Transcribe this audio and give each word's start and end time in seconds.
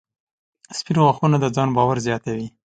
•سپین 0.77 0.97
غاښونه 1.05 1.37
د 1.39 1.45
ځان 1.55 1.69
باور 1.77 1.97
زیاتوي. 2.07 2.47